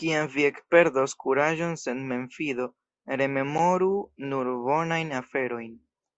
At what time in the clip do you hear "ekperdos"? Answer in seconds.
0.48-1.14